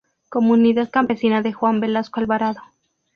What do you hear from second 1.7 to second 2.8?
Velazco Alvarado.